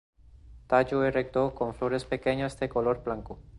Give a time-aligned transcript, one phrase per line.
[0.69, 3.37] Tallo erecto con flores pequeñas de color blanco.